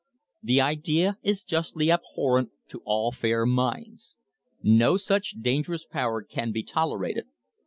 "The 0.41 0.59
idea 0.59 1.19
is 1.21 1.43
justly 1.43 1.91
abhorrent 1.91 2.49
to 2.69 2.81
all 2.85 3.11
fair 3.11 3.45
minds. 3.45 4.17
No 4.63 4.97
such 4.97 5.35
dangerous 5.39 5.85
power 5.85 6.23
can 6.23 6.51
be 6.51 6.63
tolerated. 6.63 7.25